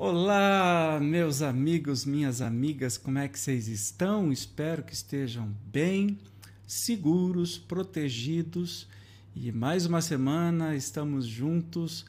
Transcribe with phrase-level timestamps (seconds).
[0.00, 4.30] Olá, meus amigos, minhas amigas, como é que vocês estão?
[4.30, 6.20] Espero que estejam bem,
[6.64, 8.86] seguros, protegidos.
[9.34, 12.06] E mais uma semana estamos juntos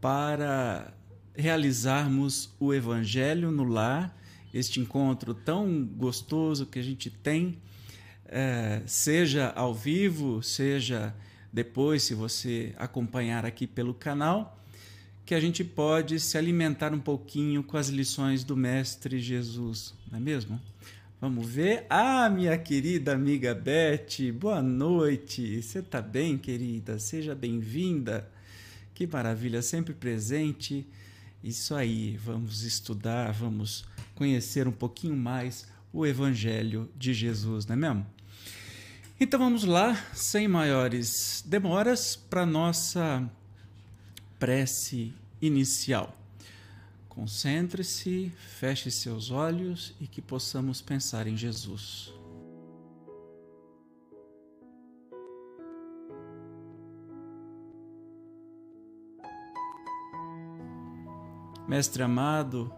[0.00, 0.94] para
[1.34, 4.16] realizarmos o Evangelho no Lar,
[4.54, 7.58] este encontro tão gostoso que a gente tem,
[8.26, 11.12] é, seja ao vivo, seja
[11.52, 14.61] depois, se você acompanhar aqui pelo canal
[15.32, 20.18] que a gente pode se alimentar um pouquinho com as lições do Mestre Jesus, não
[20.18, 20.60] é mesmo?
[21.18, 21.86] Vamos ver.
[21.88, 25.62] Ah, minha querida amiga Beth, boa noite.
[25.62, 26.98] Você está bem, querida?
[26.98, 28.30] Seja bem-vinda.
[28.92, 30.86] Que maravilha, sempre presente.
[31.42, 37.78] Isso aí, vamos estudar, vamos conhecer um pouquinho mais o Evangelho de Jesus, não é
[37.78, 38.06] mesmo?
[39.18, 43.26] Então vamos lá, sem maiores demoras, para nossa
[44.38, 46.16] prece inicial.
[47.08, 52.14] Concentre-se, feche seus olhos e que possamos pensar em Jesus.
[61.68, 62.72] Mestre amado,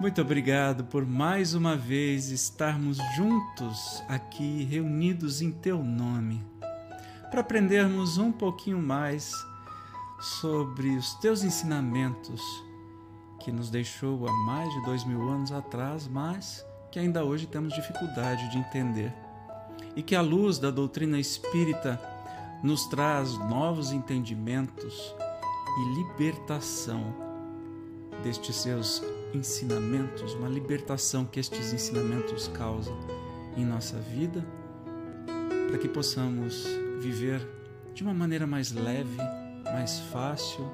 [0.00, 6.40] muito obrigado por mais uma vez estarmos juntos aqui reunidos em Teu nome,
[7.30, 9.32] para aprendermos um pouquinho mais
[10.20, 12.42] sobre os teus ensinamentos
[13.40, 17.74] que nos deixou há mais de dois mil anos atrás, mas que ainda hoje temos
[17.74, 19.12] dificuldade de entender.
[19.94, 22.00] E que a luz da doutrina espírita
[22.62, 25.14] nos traz novos entendimentos
[25.78, 27.14] e libertação
[28.22, 29.02] destes seus
[29.32, 32.98] ensinamentos, uma libertação que estes ensinamentos causam
[33.56, 34.44] em nossa vida,
[35.68, 36.66] para que possamos
[37.00, 37.46] viver
[37.94, 39.18] de uma maneira mais leve,
[39.72, 40.66] mais fácil,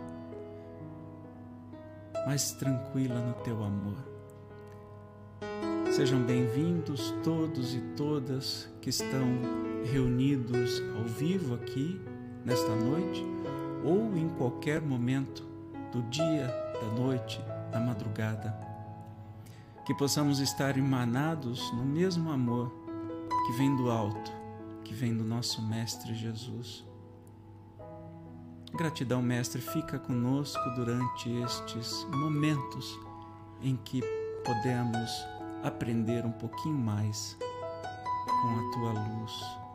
[2.26, 3.96] mais tranquila no teu amor.
[5.90, 9.27] Sejam bem-vindos todos e todas que estão
[9.92, 12.00] reunidos ao vivo aqui
[12.44, 13.24] nesta noite
[13.84, 15.46] ou em qualquer momento
[15.92, 16.48] do dia,
[16.80, 17.40] da noite,
[17.70, 18.54] da madrugada.
[19.84, 22.72] Que possamos estar emanados no mesmo amor
[23.46, 24.33] que vem do alto,
[24.83, 26.84] que vem do nosso Mestre Jesus
[28.77, 32.98] Gratidão, Mestre, fica conosco durante estes momentos
[33.62, 34.02] em que
[34.45, 35.11] podemos
[35.62, 37.39] aprender um pouquinho mais
[38.27, 39.33] com a tua luz,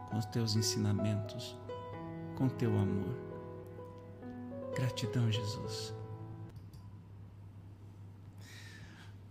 [0.09, 1.57] com os teus ensinamentos,
[2.35, 3.15] com teu amor.
[4.75, 5.98] Gratidão, Jesus.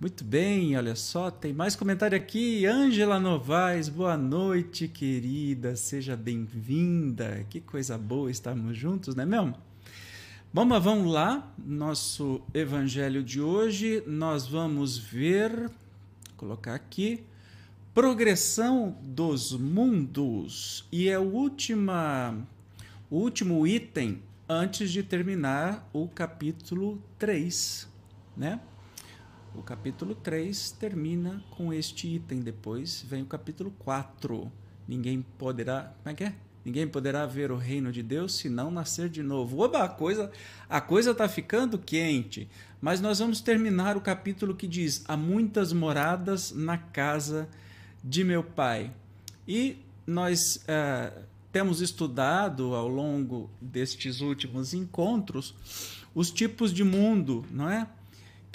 [0.00, 2.64] Muito bem, olha só, tem mais comentário aqui.
[2.64, 7.44] Ângela Novaes, boa noite, querida, seja bem-vinda.
[7.50, 9.56] Que coisa boa estarmos juntos, não é mesmo?
[10.54, 15.68] Bom, mas vamos lá, nosso evangelho de hoje, nós vamos ver,
[16.36, 17.24] colocar aqui,
[17.92, 20.86] progressão dos mundos.
[20.92, 22.38] E é o, última,
[23.10, 27.88] o último item antes de terminar o capítulo 3,
[28.36, 28.60] né?
[29.58, 34.50] O capítulo 3 termina com este item, depois vem o capítulo 4.
[34.86, 35.92] Ninguém poderá.
[36.00, 36.34] Como é que é?
[36.64, 39.58] Ninguém poderá ver o reino de Deus se não nascer de novo.
[39.58, 40.30] Oba, a coisa
[40.70, 42.48] a coisa está ficando quente.
[42.80, 47.48] Mas nós vamos terminar o capítulo que diz: Há muitas moradas na casa
[48.02, 48.92] de meu pai.
[49.46, 49.76] E
[50.06, 51.12] nós é,
[51.50, 57.88] temos estudado ao longo destes últimos encontros os tipos de mundo, não é?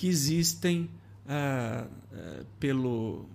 [0.04, 0.90] Que existem
[1.26, 3.26] uh, uh, pelo,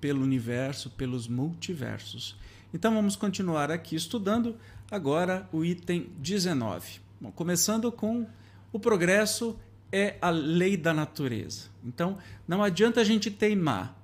[0.00, 2.36] pelo universo, pelos multiversos.
[2.72, 4.56] Então vamos continuar aqui estudando
[4.88, 7.00] agora o item 19.
[7.20, 8.28] Bom, começando com
[8.72, 9.58] o progresso
[9.90, 11.64] é a lei da natureza.
[11.84, 14.00] Então não adianta a gente teimar.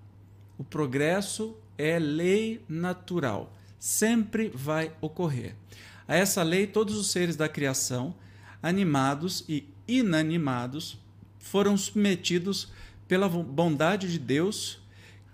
[0.58, 5.54] O progresso é lei natural, sempre vai ocorrer.
[6.08, 8.16] A essa lei, todos os seres da criação,
[8.60, 10.98] animados e inanimados,
[11.40, 12.68] foram submetidos
[13.08, 14.80] pela bondade de Deus,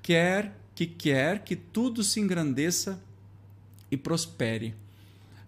[0.00, 3.03] quer que quer que tudo se engrandeça
[3.91, 4.75] e prospere.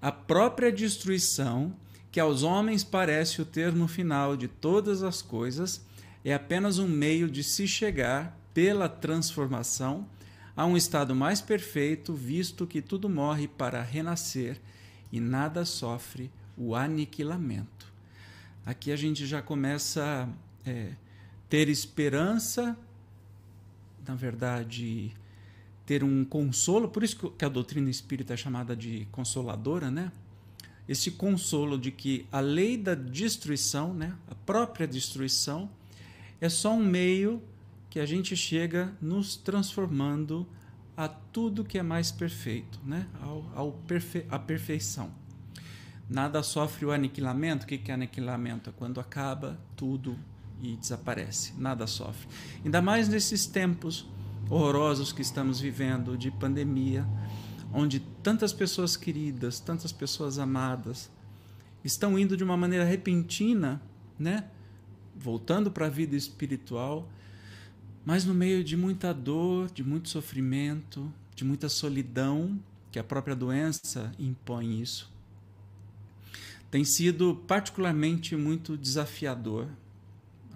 [0.00, 1.74] A própria destruição,
[2.10, 5.82] que aos homens parece o termo final de todas as coisas,
[6.24, 10.04] é apenas um meio de se chegar, pela transformação,
[10.56, 14.60] a um estado mais perfeito, visto que tudo morre para renascer
[15.12, 17.86] e nada sofre o aniquilamento.
[18.66, 20.28] Aqui a gente já começa
[20.64, 20.92] é,
[21.48, 22.76] ter esperança,
[24.06, 25.12] na verdade,
[25.86, 30.12] ter um consolo, por isso que a doutrina espírita é chamada de consoladora, né?
[30.88, 35.70] Esse consolo de que a lei da destruição, né, a própria destruição,
[36.40, 37.42] é só um meio
[37.90, 40.46] que a gente chega nos transformando
[40.96, 43.06] a tudo que é mais perfeito, né?
[43.22, 45.10] ao, ao perfe a perfeição.
[46.08, 47.64] Nada sofre o aniquilamento.
[47.64, 48.70] O que é aniquilamento?
[48.70, 50.18] É quando acaba tudo
[50.62, 51.54] e desaparece.
[51.58, 52.28] Nada sofre.
[52.64, 54.06] Ainda mais nesses tempos
[54.50, 57.06] horrorosos que estamos vivendo de pandemia,
[57.72, 61.10] onde tantas pessoas queridas, tantas pessoas amadas
[61.84, 63.80] estão indo de uma maneira repentina,
[64.18, 64.44] né?
[65.14, 67.08] Voltando para a vida espiritual,
[68.04, 72.58] mas no meio de muita dor, de muito sofrimento, de muita solidão,
[72.90, 75.12] que a própria doença impõe isso.
[76.70, 79.68] Tem sido particularmente muito desafiador,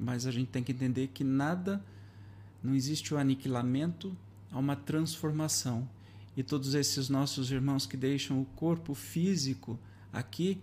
[0.03, 1.83] mas a gente tem que entender que nada,
[2.61, 4.17] não existe o aniquilamento,
[4.51, 5.89] há uma transformação.
[6.37, 9.79] E todos esses nossos irmãos que deixam o corpo físico
[10.13, 10.61] aqui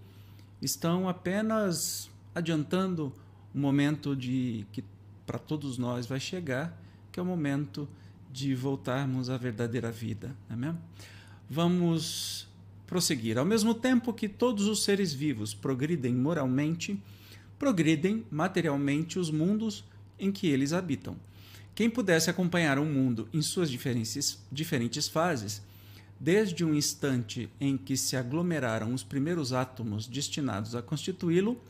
[0.61, 3.13] estão apenas adiantando
[3.55, 4.83] um momento de que
[5.25, 6.77] para todos nós vai chegar,
[7.09, 7.87] que é o momento
[8.29, 10.79] de voltarmos à verdadeira vida, não é mesmo?
[11.49, 12.47] Vamos
[12.85, 13.37] prosseguir.
[13.37, 17.01] Ao mesmo tempo que todos os seres vivos progridem moralmente,
[17.59, 19.83] progridem materialmente os mundos
[20.17, 21.17] em que eles habitam.
[21.75, 25.61] Quem pudesse acompanhar o um mundo em suas diferentes, fases,
[26.19, 31.61] desde o instante em que se aglomeraram os primeiros átomos destinados a constituí-lo,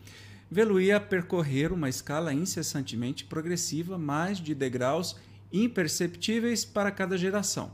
[0.49, 5.15] vê-lo-ia percorrer uma escala incessantemente progressiva, mas de degraus
[5.51, 7.71] imperceptíveis para cada geração,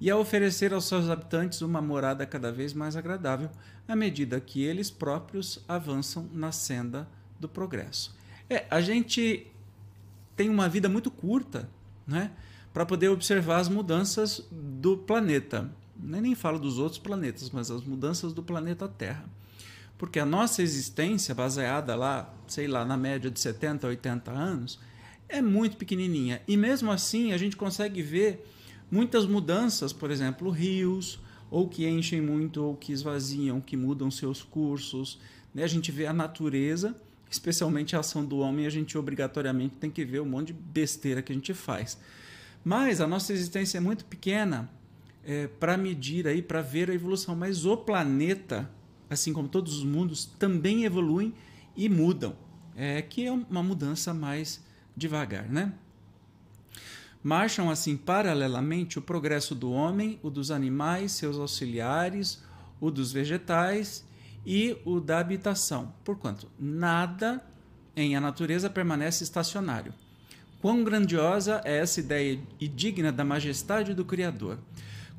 [0.00, 3.50] e a oferecer aos seus habitantes uma morada cada vez mais agradável
[3.88, 7.06] à medida que eles próprios avançam na senda
[7.38, 8.14] do progresso.
[8.48, 9.46] É, a gente
[10.36, 11.68] tem uma vida muito curta,
[12.06, 12.30] né,
[12.72, 15.70] para poder observar as mudanças do planeta.
[15.98, 19.24] Nem, falo dos outros planetas, mas as mudanças do planeta Terra.
[19.96, 24.78] Porque a nossa existência, baseada lá, sei lá, na média de 70, 80 anos,
[25.26, 26.42] é muito pequenininha.
[26.46, 28.46] E mesmo assim, a gente consegue ver
[28.90, 31.18] muitas mudanças, por exemplo, rios,
[31.50, 35.18] ou que enchem muito, ou que esvaziam, que mudam seus cursos.
[35.54, 35.64] Né?
[35.64, 36.94] A gente vê a natureza
[37.36, 41.22] especialmente a ação do homem, a gente obrigatoriamente tem que ver um monte de besteira
[41.22, 41.98] que a gente faz.
[42.64, 44.68] Mas a nossa existência é muito pequena
[45.24, 47.36] é, para medir aí, para ver a evolução.
[47.36, 48.68] Mas o planeta,
[49.08, 51.32] assim como todos os mundos, também evoluem
[51.76, 52.34] e mudam.
[52.74, 54.62] É que é uma mudança mais
[54.96, 55.72] devagar, né?
[57.22, 62.42] Marcham assim paralelamente o progresso do homem, o dos animais, seus auxiliares,
[62.80, 64.06] o dos vegetais
[64.46, 67.44] e o da habitação, porquanto nada
[67.96, 69.92] em a natureza permanece estacionário.
[70.62, 74.58] Quão grandiosa é essa ideia e digna da majestade do Criador!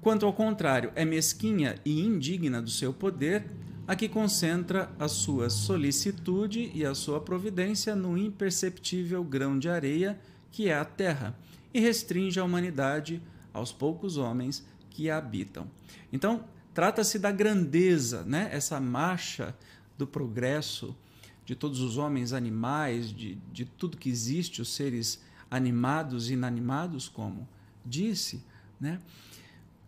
[0.01, 3.45] Quanto ao contrário, é mesquinha e indigna do seu poder,
[3.85, 10.17] a que concentra a sua solicitude e a sua providência no imperceptível grão de areia
[10.51, 11.37] que é a terra,
[11.73, 13.21] e restringe a humanidade
[13.53, 15.67] aos poucos homens que a habitam.
[16.11, 16.43] Então,
[16.77, 18.49] Trata-se da grandeza, né?
[18.51, 19.57] essa marcha
[19.97, 20.95] do progresso
[21.43, 25.19] de todos os homens, animais, de, de tudo que existe, os seres
[25.49, 27.49] animados e inanimados, como
[27.83, 28.43] disse.
[28.79, 28.99] Né?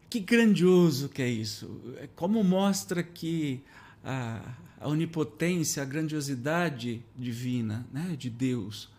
[0.10, 1.80] Que grandioso que é isso!
[2.16, 3.62] Como mostra que
[4.04, 8.16] a, a onipotência, a grandiosidade divina né?
[8.18, 8.90] de Deus.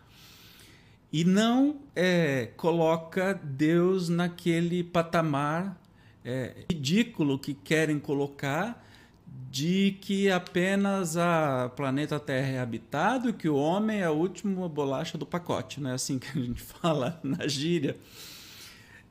[1.11, 5.80] E não é, coloca Deus naquele patamar
[6.23, 8.85] é, ridículo que querem colocar
[9.49, 15.17] de que apenas a planeta Terra é habitado que o homem é a última bolacha
[15.17, 17.97] do pacote, não é assim que a gente fala na gíria.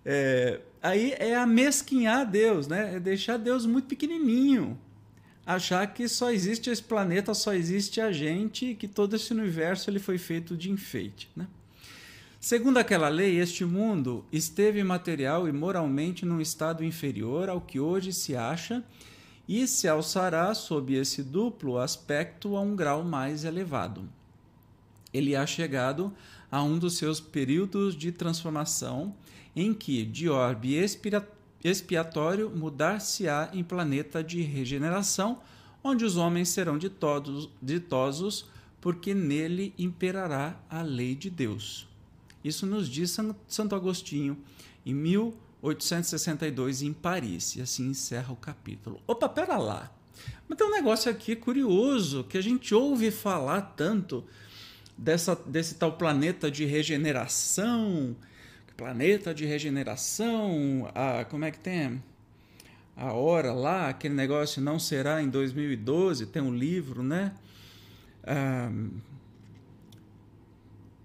[0.04, 2.96] É, aí é amesquinhar Deus, né?
[2.96, 4.78] É deixar Deus muito pequenininho.
[5.44, 9.98] Achar que só existe esse planeta, só existe a gente que todo esse universo ele
[9.98, 11.46] foi feito de enfeite, né?
[12.40, 18.14] Segundo aquela lei, este mundo esteve material e moralmente num estado inferior ao que hoje
[18.14, 18.82] se acha
[19.46, 24.08] e se alçará sob esse duplo aspecto a um grau mais elevado.
[25.12, 26.10] Ele há chegado
[26.50, 29.14] a um dos seus períodos de transformação,
[29.54, 30.76] em que, de orbe
[31.62, 35.42] expiatório, mudar-se-á em planeta de regeneração,
[35.84, 36.78] onde os homens serão
[37.60, 38.46] ditosos,
[38.80, 41.89] porque nele imperará a lei de Deus.
[42.42, 43.16] Isso nos diz
[43.46, 44.38] Santo Agostinho
[44.84, 47.56] em 1862 em Paris.
[47.56, 49.00] E assim encerra o capítulo.
[49.06, 49.92] Opa, pera lá.
[50.48, 54.24] Mas tem um negócio aqui curioso que a gente ouve falar tanto
[54.96, 58.16] dessa, desse tal planeta de regeneração.
[58.76, 60.90] Planeta de regeneração.
[60.94, 62.02] A, como é que tem?
[62.96, 66.26] A hora lá, aquele negócio não será em 2012.
[66.26, 67.34] Tem um livro, né?
[68.24, 68.70] Ah,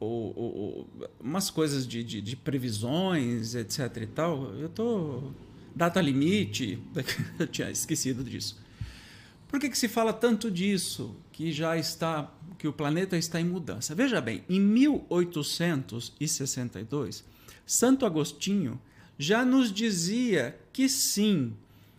[0.05, 0.87] ou, ou,
[1.19, 3.97] umas coisas de, de, de, previsões, etc.
[4.01, 4.53] e tal.
[4.55, 5.31] Eu tô
[5.75, 6.79] data limite,
[7.39, 8.63] eu tinha esquecido disso.
[9.47, 11.15] Por que, que se fala tanto disso?
[11.31, 13.93] Que já está, que o planeta está em mudança.
[13.95, 17.23] Veja bem, em 1862,
[17.65, 18.81] Santo Agostinho
[19.17, 21.53] já nos dizia que sim,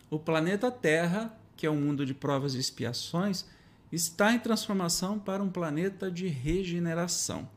[0.09, 3.43] o planeta Terra, que é um mundo de provas e expiações,
[3.91, 7.49] está em transformação para um planeta de regeneração.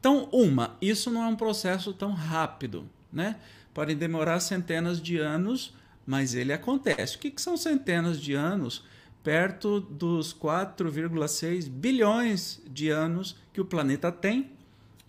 [0.00, 3.36] Então, uma, isso não é um processo tão rápido, né?
[3.74, 5.74] Pode demorar centenas de anos,
[6.06, 7.16] mas ele acontece.
[7.16, 8.84] O que, que são centenas de anos?
[9.22, 14.50] Perto dos 4,6 bilhões de anos que o planeta tem.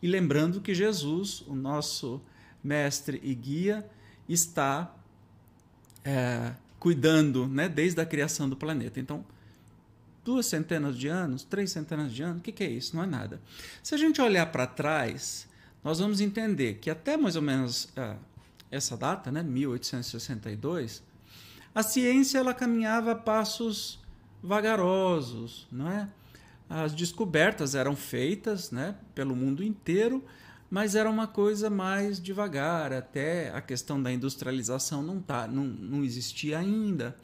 [0.01, 2.21] E lembrando que Jesus, o nosso
[2.63, 3.87] mestre e guia,
[4.27, 4.93] está
[6.03, 8.99] é, cuidando né, desde a criação do planeta.
[8.99, 9.23] Então,
[10.29, 12.95] duas centenas de anos, três centenas de anos, o que, que é isso?
[12.95, 13.41] Não é nada.
[13.81, 15.47] Se a gente olhar para trás,
[15.83, 18.15] nós vamos entender que até mais ou menos ah,
[18.69, 21.01] essa data, né, 1862,
[21.73, 23.99] a ciência ela caminhava a passos
[24.43, 26.07] vagarosos, não é?
[26.69, 30.23] As descobertas eram feitas, né, pelo mundo inteiro,
[30.69, 36.03] mas era uma coisa mais devagar, até a questão da industrialização não tá, não, não
[36.03, 37.17] existia ainda.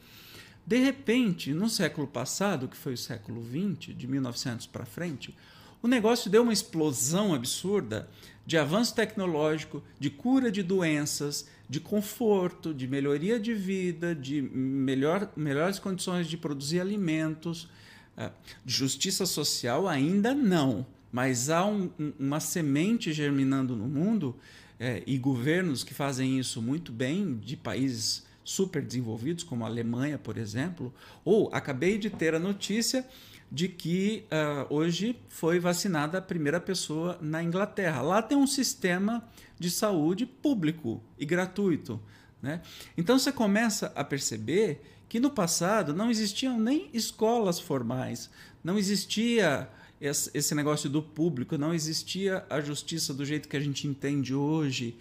[0.66, 5.32] De repente, no século passado, que foi o século XX, de 1900 para frente,
[5.80, 8.08] o negócio deu uma explosão absurda
[8.44, 15.30] de avanço tecnológico, de cura de doenças, de conforto, de melhoria de vida, de melhor,
[15.36, 17.68] melhores condições de produzir alimentos.
[18.16, 18.30] É,
[18.64, 24.34] de justiça social ainda não, mas há um, uma semente germinando no mundo
[24.80, 30.16] é, e governos que fazem isso muito bem, de países super desenvolvidos, como a Alemanha,
[30.16, 33.04] por exemplo, ou acabei de ter a notícia
[33.50, 38.00] de que uh, hoje foi vacinada a primeira pessoa na Inglaterra.
[38.00, 42.00] Lá tem um sistema de saúde público e gratuito.
[42.40, 42.62] Né?
[42.96, 48.30] Então você começa a perceber que no passado não existiam nem escolas formais,
[48.62, 49.68] não existia
[50.00, 54.96] esse negócio do público, não existia a justiça do jeito que a gente entende hoje.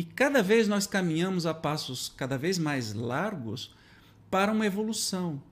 [0.00, 3.76] E cada vez nós caminhamos a passos cada vez mais largos
[4.30, 5.42] para uma evolução.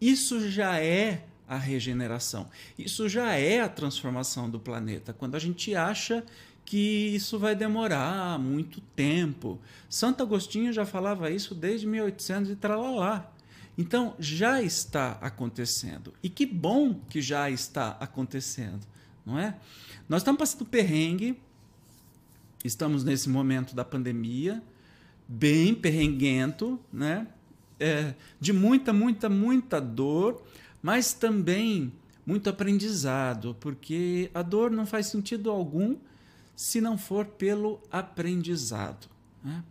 [0.00, 2.48] Isso já é a regeneração.
[2.78, 5.12] Isso já é a transformação do planeta.
[5.12, 6.24] Quando a gente acha
[6.64, 9.60] que isso vai demorar muito tempo.
[9.86, 13.30] Santo Agostinho já falava isso desde 1800 e tralalá.
[13.76, 16.14] Então já está acontecendo.
[16.22, 18.80] E que bom que já está acontecendo,
[19.26, 19.58] não é?
[20.08, 21.38] Nós estamos passando perrengue,
[22.64, 24.62] estamos nesse momento da pandemia,
[25.26, 27.26] bem perrenguento, né?
[27.78, 30.42] É, de muita, muita, muita dor,
[30.82, 31.90] mas também
[32.26, 35.96] muito aprendizado, porque a dor não faz sentido algum
[36.54, 39.08] se não for pelo aprendizado.
[39.42, 39.64] Né?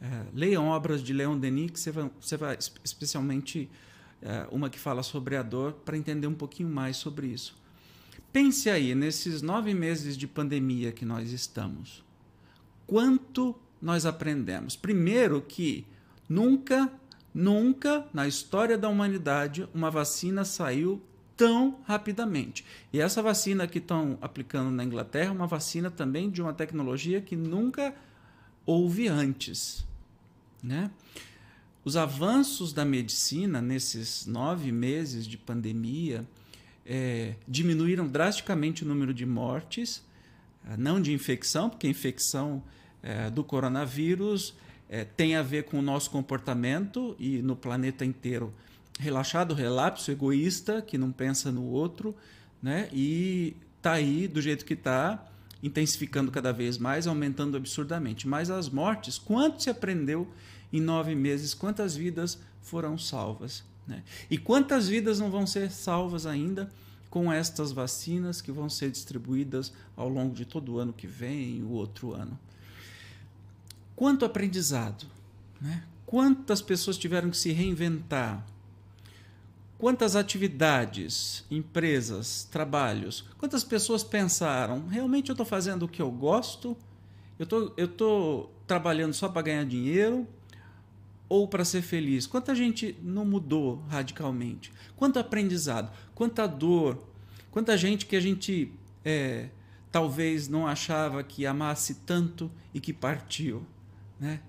[0.00, 3.68] É, leiam obras de Leon Denis, que você vai, você vai especialmente
[4.22, 7.56] é, uma que fala sobre a dor, para entender um pouquinho mais sobre isso.
[8.32, 12.04] Pense aí, nesses nove meses de pandemia que nós estamos
[12.90, 14.74] quanto nós aprendemos.
[14.74, 15.86] Primeiro, que
[16.28, 16.92] nunca,
[17.32, 21.00] nunca na história da humanidade uma vacina saiu
[21.36, 22.64] tão rapidamente.
[22.92, 27.20] E essa vacina que estão aplicando na Inglaterra é uma vacina também de uma tecnologia
[27.20, 27.94] que nunca
[28.66, 29.86] houve antes.
[30.60, 30.90] Né?
[31.84, 36.26] Os avanços da medicina nesses nove meses de pandemia
[36.84, 40.04] é, diminuíram drasticamente o número de mortes,
[40.76, 42.60] não de infecção, porque infecção
[43.02, 44.54] é, do coronavírus
[44.88, 48.52] é, tem a ver com o nosso comportamento e no planeta inteiro
[48.98, 52.14] relaxado, relapso, egoísta, que não pensa no outro,
[52.62, 52.88] né?
[52.92, 55.26] E tá aí do jeito que tá,
[55.62, 58.28] intensificando cada vez mais, aumentando absurdamente.
[58.28, 60.28] Mas as mortes, quanto se aprendeu
[60.72, 61.54] em nove meses?
[61.54, 63.64] Quantas vidas foram salvas?
[63.86, 64.02] Né?
[64.30, 66.70] E quantas vidas não vão ser salvas ainda
[67.08, 71.62] com estas vacinas que vão ser distribuídas ao longo de todo o ano que vem
[71.62, 72.38] o outro ano?
[74.00, 75.04] Quanto aprendizado,
[75.60, 75.84] né?
[76.06, 78.46] Quantas pessoas tiveram que se reinventar?
[79.76, 86.74] Quantas atividades, empresas, trabalhos, quantas pessoas pensaram, realmente eu estou fazendo o que eu gosto?
[87.38, 90.26] Eu tô, estou trabalhando só para ganhar dinheiro
[91.28, 92.26] ou para ser feliz?
[92.26, 94.72] Quanta gente não mudou radicalmente?
[94.96, 97.06] Quanto aprendizado, quanta dor,
[97.50, 98.72] quanta gente que a gente
[99.04, 99.50] é,
[99.92, 103.62] talvez não achava que amasse tanto e que partiu.
[104.20, 104.40] Né?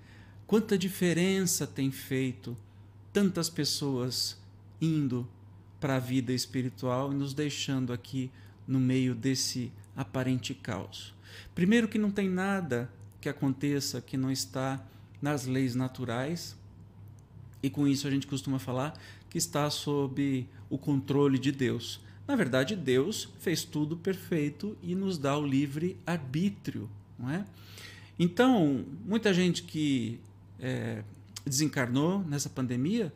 [0.45, 2.57] Quanta diferença tem feito
[3.13, 4.37] tantas pessoas
[4.81, 5.27] indo
[5.79, 8.29] para a vida espiritual e nos deixando aqui
[8.67, 11.13] no meio desse aparente caos.
[11.55, 14.83] Primeiro, que não tem nada que aconteça que não está
[15.21, 16.55] nas leis naturais,
[17.63, 18.99] e com isso a gente costuma falar
[19.29, 22.01] que está sob o controle de Deus.
[22.27, 27.45] Na verdade, Deus fez tudo perfeito e nos dá o livre arbítrio, não é?
[28.23, 30.19] Então, muita gente que
[30.59, 31.01] é,
[31.43, 33.11] desencarnou nessa pandemia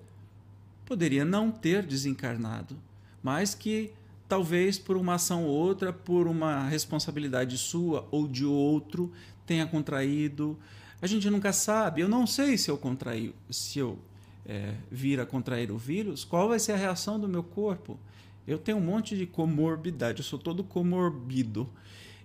[0.84, 2.76] poderia não ter desencarnado,
[3.22, 3.92] mas que
[4.28, 9.14] talvez por uma ação ou outra, por uma responsabilidade sua ou de outro,
[9.46, 10.58] tenha contraído.
[11.00, 12.02] A gente nunca sabe.
[12.02, 14.00] Eu não sei se eu contraí, se eu
[14.44, 18.00] é, vir a contrair o vírus, qual vai ser a reação do meu corpo.
[18.48, 21.70] Eu tenho um monte de comorbidade, eu sou todo comorbido.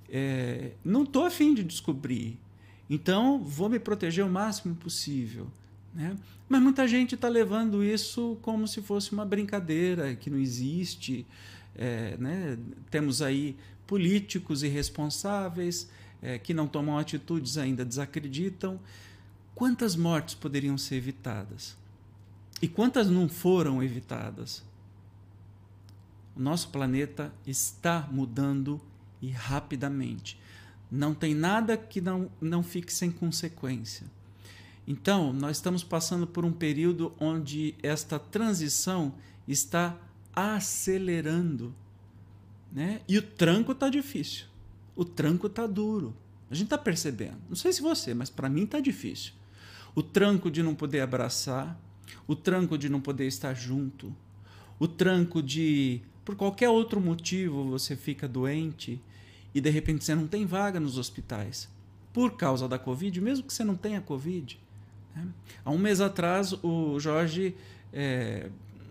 [0.09, 2.39] É, não estou afim de descobrir.
[2.91, 5.47] Então, vou me proteger o máximo possível.
[5.95, 6.17] Né?
[6.49, 11.25] Mas muita gente está levando isso como se fosse uma brincadeira, que não existe.
[11.77, 12.59] É, né?
[12.91, 13.57] Temos aí
[13.87, 15.89] políticos irresponsáveis
[16.21, 18.81] é, que não tomam atitudes ainda, desacreditam.
[19.55, 21.77] Quantas mortes poderiam ser evitadas?
[22.61, 24.65] E quantas não foram evitadas?
[26.37, 28.81] O nosso planeta está mudando
[29.23, 30.39] e rapidamente.
[30.91, 34.07] Não tem nada que não, não fique sem consequência.
[34.87, 39.15] Então, nós estamos passando por um período onde esta transição
[39.47, 39.97] está
[40.35, 41.75] acelerando.
[42.73, 43.01] Né?
[43.09, 44.47] E o tranco está difícil.
[44.97, 46.17] O tranco está duro.
[46.51, 47.39] A gente está percebendo.
[47.49, 49.33] Não sei se você, mas para mim está difícil.
[49.95, 51.81] O tranco de não poder abraçar,
[52.27, 54.15] o tranco de não poder estar junto,
[54.79, 59.01] o tranco de, por qualquer outro motivo, você fica doente
[59.55, 61.69] e de repente você não tem vaga nos hospitais
[62.13, 64.59] por causa da Covid, mesmo que você não tenha Covid.
[65.15, 65.27] Né?
[65.65, 67.55] Há um mês atrás, o Jorge
[67.93, 68.51] é,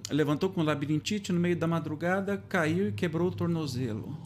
[0.09, 4.17] levantou com labirintite no meio da madrugada, caiu e quebrou o tornozelo.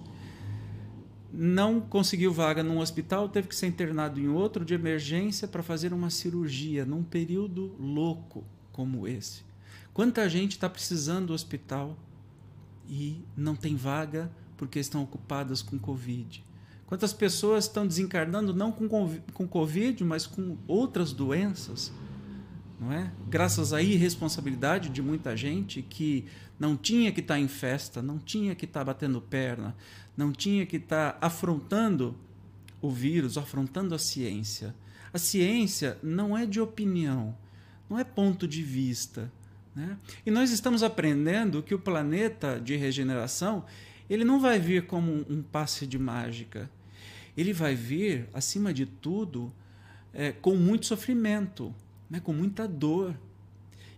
[1.32, 5.92] Não conseguiu vaga num hospital, teve que ser internado em outro de emergência para fazer
[5.92, 9.42] uma cirurgia num período louco como esse.
[9.94, 11.98] Quanta gente está precisando do hospital
[12.88, 14.30] e não tem vaga
[14.64, 16.44] porque estão ocupadas com Covid?
[16.86, 18.88] Quantas pessoas estão desencarnando não com,
[19.48, 21.92] Covid, mas com outras doenças?
[22.80, 23.12] Não é?
[23.28, 26.26] Graças à irresponsabilidade de muita gente que
[26.58, 29.76] não tinha que estar tá em festa, não tinha que estar tá batendo perna,
[30.16, 32.16] não tinha que estar tá afrontando
[32.82, 34.74] o vírus, afrontando a ciência.
[35.12, 37.36] A ciência não é de opinião,
[37.90, 39.30] não é ponto de vista.
[39.76, 39.98] Né?
[40.26, 43.66] E nós estamos aprendendo que o planeta de regeneração
[44.10, 46.70] ele não vai vir como um passe de mágica.
[47.36, 49.52] Ele vai vir, acima de tudo,
[50.14, 51.74] é, com muito sofrimento,
[52.10, 52.20] né?
[52.20, 53.16] com muita dor.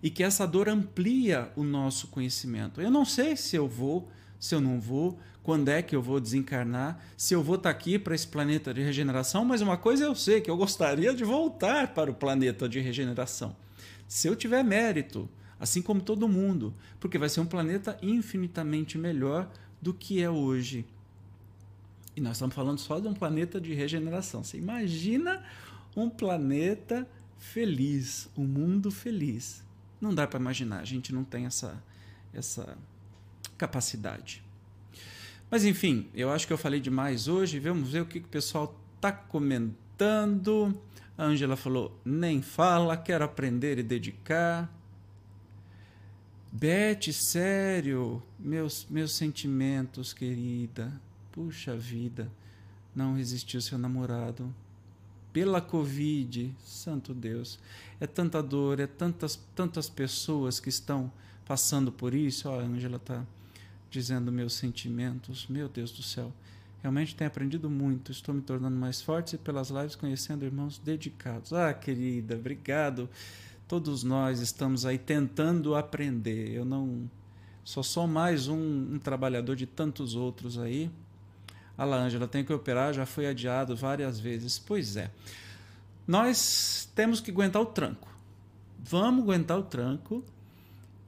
[0.01, 2.79] E que essa dor amplia o nosso conhecimento.
[2.79, 6.19] Eu não sei se eu vou, se eu não vou, quando é que eu vou
[6.19, 10.15] desencarnar, se eu vou estar aqui para esse planeta de regeneração, mas uma coisa eu
[10.15, 13.55] sei, que eu gostaria de voltar para o planeta de regeneração
[14.07, 19.49] se eu tiver mérito, assim como todo mundo, porque vai ser um planeta infinitamente melhor
[19.85, 20.83] do que é hoje.
[22.15, 24.43] E nós estamos falando só de um planeta de regeneração.
[24.43, 25.43] Você imagina
[25.95, 29.63] um planeta feliz, um mundo feliz.
[30.01, 31.79] Não dá para imaginar, a gente não tem essa,
[32.33, 32.75] essa
[33.59, 34.43] capacidade.
[35.51, 37.59] Mas enfim, eu acho que eu falei demais hoje.
[37.59, 40.75] Vamos ver o que o pessoal está comentando.
[41.15, 44.67] A Ângela falou: nem fala, quero aprender e dedicar.
[46.57, 50.89] Beth, sério, meus, meus sentimentos, querida.
[51.29, 52.31] Puxa vida,
[52.95, 54.55] não resistiu seu namorado.
[55.33, 57.59] Pela Covid, santo Deus.
[57.99, 61.11] É tanta dor, é tantas, tantas pessoas que estão
[61.45, 62.47] passando por isso.
[62.47, 63.25] Ó, a Ângela está
[63.91, 65.47] dizendo meus sentimentos.
[65.49, 66.31] Meu Deus do céu.
[66.81, 71.51] Realmente tenho aprendido muito, estou me tornando mais forte e pelas lives conhecendo irmãos dedicados.
[71.51, 73.09] Ah, querida, obrigado.
[73.67, 76.51] Todos nós estamos aí tentando aprender.
[76.51, 77.09] Eu não
[77.63, 80.91] só sou mais um, um trabalhador de tantos outros aí.
[81.75, 84.59] A lá, Ângela, tem que operar, já foi adiado várias vezes.
[84.59, 85.09] Pois é.
[86.07, 88.07] Nós temos que aguentar o tranco.
[88.77, 90.23] Vamos aguentar o tranco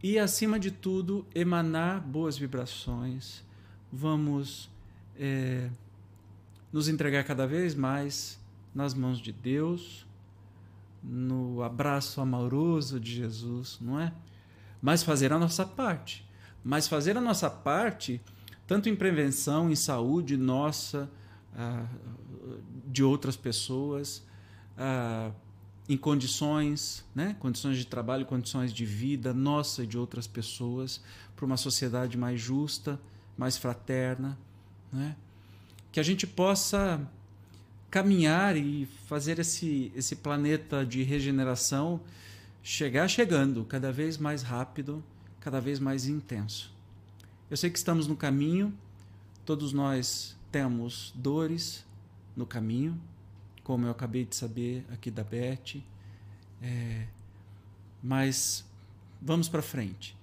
[0.02, 3.43] e, acima de tudo, emanar boas vibrações.
[3.93, 4.67] Vamos
[5.15, 5.70] é,
[6.74, 8.39] nos entregar cada vez mais
[8.74, 10.07] nas mãos de Deus,
[11.03, 14.13] no abraço amoroso de Jesus, não é?
[14.81, 16.27] Mas fazer a nossa parte.
[16.63, 18.21] Mas fazer a nossa parte,
[18.65, 21.10] tanto em prevenção, em saúde nossa,
[21.55, 21.86] ah,
[22.86, 24.23] de outras pessoas,
[24.77, 25.31] ah,
[25.89, 27.36] em condições, né?
[27.39, 31.01] condições de trabalho, condições de vida nossa e de outras pessoas,
[31.36, 32.99] para uma sociedade mais justa,
[33.38, 34.38] mais fraterna,
[34.91, 35.15] né?
[35.91, 37.10] que a gente possa
[37.89, 42.02] caminhar e fazer esse, esse planeta de regeneração
[42.62, 45.04] chegar chegando cada vez mais rápido,
[45.39, 46.73] cada vez mais intenso.
[47.50, 48.73] Eu sei que estamos no caminho,
[49.45, 51.86] todos nós temos dores
[52.36, 53.00] no caminho,
[53.63, 55.82] como eu acabei de saber aqui da Beth,
[56.62, 57.08] é,
[58.04, 58.65] mas
[59.21, 60.15] vamos para frente.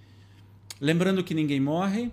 [0.80, 2.12] Lembrando que ninguém morre,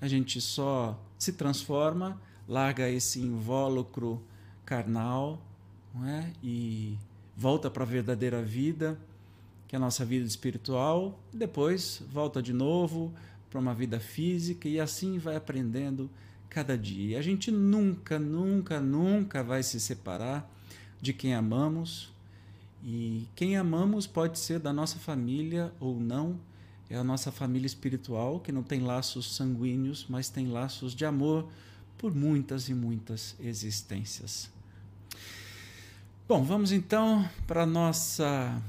[0.00, 4.22] a gente só se transforma, larga esse invólucro
[4.66, 5.40] carnal
[5.94, 6.30] não é?
[6.42, 6.98] e
[7.34, 8.98] volta para a verdadeira vida,
[9.66, 13.12] que é a nossa vida espiritual, e depois volta de novo
[13.48, 16.10] para uma vida física e assim vai aprendendo
[16.50, 17.16] cada dia.
[17.16, 20.50] E a gente nunca, nunca, nunca vai se separar
[21.00, 22.12] de quem amamos.
[22.84, 26.38] E quem amamos pode ser da nossa família ou não,
[26.88, 31.48] é a nossa família espiritual, que não tem laços sanguíneos, mas tem laços de amor
[31.98, 34.55] por muitas e muitas existências.
[36.28, 38.60] Bom, vamos então para a nossa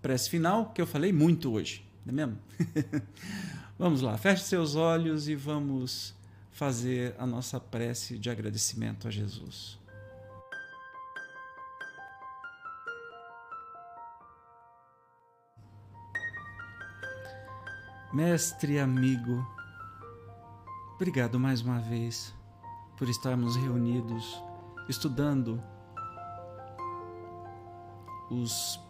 [0.00, 2.38] prece final, que eu falei muito hoje, não é mesmo?
[3.78, 6.14] vamos lá, feche seus olhos e vamos
[6.52, 9.78] fazer a nossa prece de agradecimento a Jesus.
[18.10, 19.46] Mestre amigo,
[20.94, 22.32] obrigado mais uma vez
[22.96, 24.42] por estarmos reunidos
[24.88, 25.62] estudando
[28.30, 28.80] os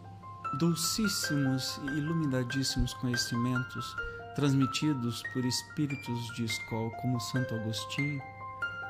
[0.59, 3.95] dulcíssimos e iluminadíssimos conhecimentos
[4.35, 8.21] transmitidos por espíritos de escola como Santo Agostinho,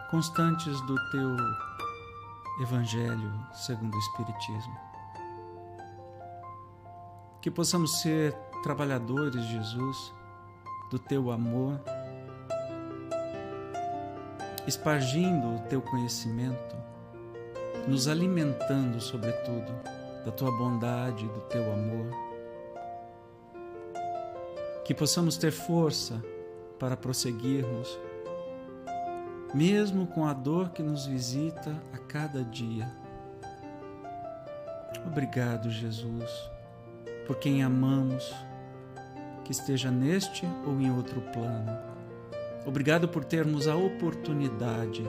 [0.09, 1.35] constantes do teu
[2.61, 4.77] Evangelho segundo o Espiritismo.
[7.41, 10.13] Que possamos ser trabalhadores, Jesus,
[10.89, 11.79] do teu amor,
[14.65, 16.75] espargindo o teu conhecimento,
[17.87, 19.71] nos alimentando, sobretudo,
[20.25, 22.09] da tua bondade, do teu amor.
[24.83, 26.21] Que possamos ter força
[26.79, 27.99] para prosseguirmos,
[29.53, 32.91] mesmo com a dor que nos visita a cada dia.
[35.05, 36.31] Obrigado, Jesus,
[37.27, 38.33] por quem amamos
[39.43, 41.77] que esteja neste ou em outro plano.
[42.65, 45.03] Obrigado por termos a oportunidade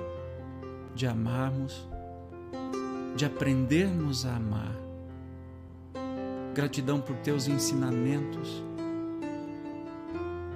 [0.94, 1.88] de amarmos,
[3.16, 4.85] de aprendermos a amar.
[6.56, 8.64] Gratidão por teus ensinamentos.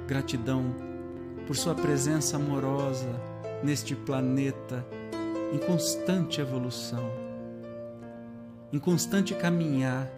[0.09, 0.75] Gratidão
[1.47, 3.21] por Sua presença amorosa
[3.63, 4.83] neste planeta
[5.53, 7.05] em constante evolução,
[8.73, 10.11] em constante caminhar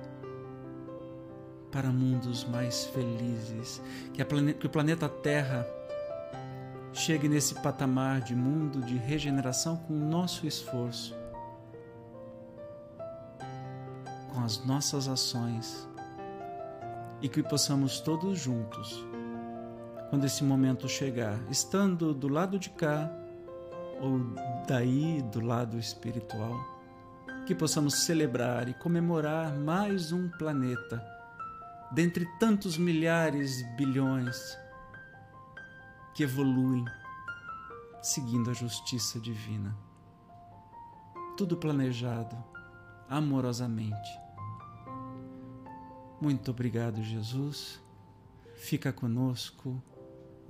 [1.72, 3.82] para mundos mais felizes,
[4.14, 4.54] que, plane...
[4.54, 5.66] que o planeta Terra
[6.92, 11.12] chegue nesse patamar de mundo de regeneração com o nosso esforço,
[14.42, 15.88] com as nossas ações
[17.20, 19.06] e que possamos todos juntos,
[20.10, 23.08] quando esse momento chegar, estando do lado de cá
[24.00, 24.18] ou
[24.66, 26.58] daí do lado espiritual,
[27.46, 31.00] que possamos celebrar e comemorar mais um planeta
[31.92, 34.58] dentre tantos milhares, bilhões
[36.14, 36.84] que evoluem
[38.02, 39.72] seguindo a justiça divina.
[41.36, 42.36] Tudo planejado
[43.08, 44.21] amorosamente.
[46.22, 47.80] Muito obrigado, Jesus.
[48.54, 49.82] Fica conosco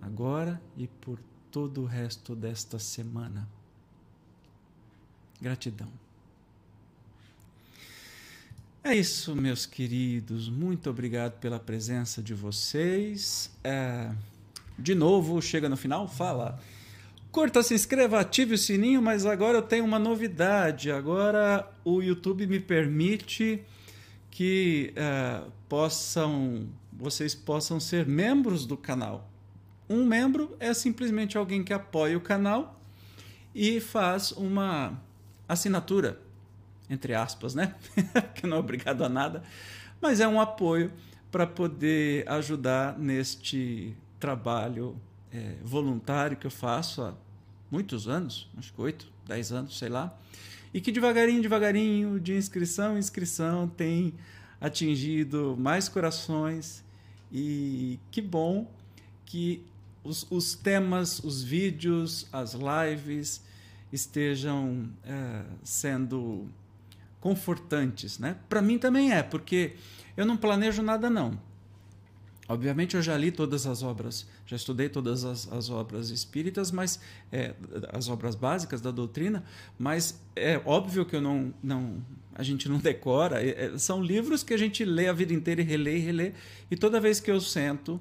[0.02, 1.18] agora e por
[1.50, 3.48] todo o resto desta semana.
[5.40, 5.88] Gratidão.
[8.84, 10.50] É isso, meus queridos.
[10.50, 13.50] Muito obrigado pela presença de vocês.
[13.64, 14.14] É...
[14.78, 16.60] De novo, chega no final, fala.
[17.30, 20.90] Curta, se inscreva, ative o sininho, mas agora eu tenho uma novidade.
[20.90, 23.64] Agora o YouTube me permite
[24.32, 29.30] que é, possam, vocês possam ser membros do canal.
[29.88, 32.80] Um membro é simplesmente alguém que apoia o canal
[33.54, 35.00] e faz uma
[35.48, 36.20] assinatura
[36.92, 37.74] entre aspas, né?
[38.34, 39.42] que não é obrigado a nada,
[40.00, 40.92] mas é um apoio
[41.30, 45.00] para poder ajudar neste trabalho
[45.32, 47.14] é, voluntário que eu faço há
[47.70, 50.14] muitos anos, acho que oito, dez anos, sei lá,
[50.72, 54.14] e que devagarinho, devagarinho, de inscrição em inscrição, tem
[54.60, 56.84] atingido mais corações
[57.30, 58.70] e que bom
[59.24, 59.64] que
[60.04, 63.42] os, os temas, os vídeos, as lives
[63.92, 66.48] estejam é, sendo
[67.20, 68.36] confortantes, né?
[68.48, 69.76] Para mim também é, porque
[70.16, 71.38] eu não planejo nada não.
[72.48, 76.98] Obviamente eu já li todas as obras, já estudei todas as, as obras espíritas, mas
[77.30, 77.54] é,
[77.92, 79.44] as obras básicas da doutrina,
[79.78, 82.02] mas é óbvio que eu não, não
[82.34, 83.44] a gente não decora.
[83.44, 86.32] É, são livros que a gente lê a vida inteira e relê e relê.
[86.70, 87.94] E toda vez que eu sento,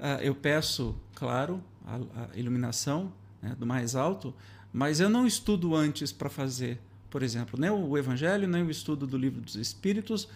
[0.00, 4.34] uh, eu peço, claro, a, a iluminação né, do mais alto,
[4.72, 9.06] mas eu não estudo antes para fazer, por exemplo, nem o Evangelho, nem o estudo
[9.06, 10.28] do livro dos Espíritos.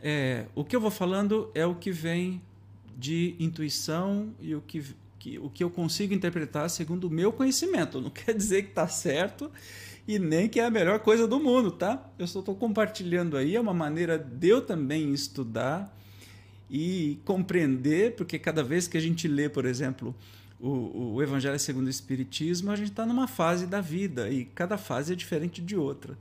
[0.00, 2.40] É, o que eu vou falando é o que vem
[2.96, 4.84] de intuição e o que,
[5.18, 8.00] que, o que eu consigo interpretar segundo o meu conhecimento.
[8.00, 9.50] Não quer dizer que está certo
[10.06, 12.10] e nem que é a melhor coisa do mundo, tá?
[12.18, 15.96] Eu só estou compartilhando aí, é uma maneira de eu também estudar
[16.70, 20.14] e compreender, porque cada vez que a gente lê, por exemplo,
[20.58, 24.78] o, o Evangelho segundo o Espiritismo, a gente está numa fase da vida e cada
[24.78, 26.16] fase é diferente de outra.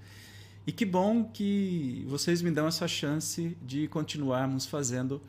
[0.65, 5.21] E que bom que vocês me dão essa chance de continuarmos fazendo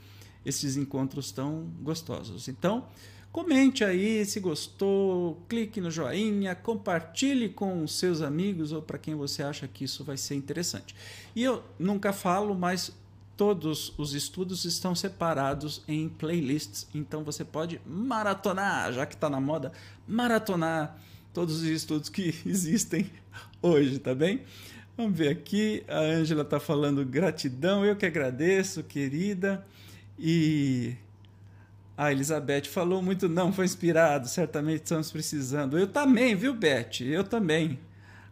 [0.44, 2.48] esses encontros tão gostosos.
[2.48, 2.86] Então,
[3.30, 9.42] comente aí se gostou, clique no joinha, compartilhe com seus amigos ou para quem você
[9.42, 10.94] acha que isso vai ser interessante.
[11.34, 12.92] E eu nunca falo, mas
[13.36, 19.40] todos os estudos estão separados em playlists, então você pode maratonar, já que está na
[19.40, 19.72] moda,
[20.06, 20.98] maratonar
[21.32, 23.10] todos os estudos que existem
[23.60, 24.42] hoje, tá bem?
[24.96, 29.66] Vamos ver aqui, a Ângela está falando gratidão, eu que agradeço, querida.
[30.18, 30.96] E
[31.96, 35.78] a Elizabeth falou muito, não, foi inspirado, certamente estamos precisando.
[35.78, 37.00] Eu também, viu, Beth?
[37.02, 37.78] Eu também.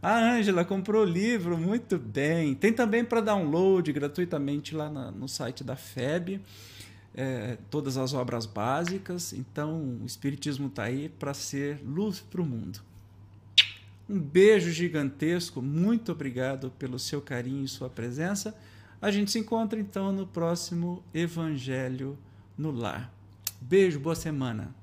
[0.02, 2.54] A Ângela comprou o livro, muito bem.
[2.54, 6.40] Tem também para download gratuitamente lá na, no site da FEB,
[7.14, 9.34] é, todas as obras básicas.
[9.34, 12.80] Então, o Espiritismo está aí para ser luz para o mundo.
[14.08, 18.54] Um beijo gigantesco, muito obrigado pelo seu carinho e sua presença.
[19.02, 22.18] A gente se encontra então no próximo Evangelho
[22.56, 23.10] no Lar.
[23.58, 24.74] Beijo, boa semana.